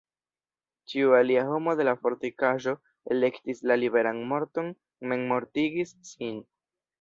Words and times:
Ĉiu 0.93 1.11
alia 1.17 1.43
homo 1.49 1.75
de 1.81 1.85
la 1.89 1.93
fortikaĵo 2.05 2.73
elektis 3.17 3.61
la 3.73 3.77
liberan 3.83 4.23
morton, 4.33 4.73
memmortigis 5.13 5.95
sin. 6.15 6.43